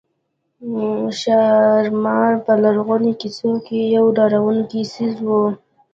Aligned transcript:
ښامار 1.19 2.33
په 2.45 2.53
لرغونو 2.63 3.09
قصو 3.21 3.51
کې 3.65 3.79
یو 3.95 4.05
ډارونکی 4.15 4.81
څېز 4.93 5.15
وو 5.27 5.43